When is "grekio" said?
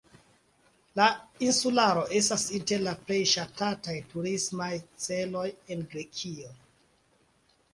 5.93-6.51